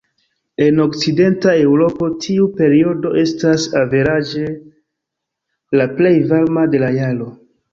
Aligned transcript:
En 0.67 0.79
Okcidenta 0.85 1.51
Eŭropo 1.65 2.07
tiu 2.23 2.47
periodo 2.61 3.11
estas 3.25 3.67
averaĝe 3.83 4.49
la 5.81 5.89
plej 6.01 6.15
varma 6.33 6.65
de 6.75 6.83
la 6.87 6.91
jaro. 6.99 7.31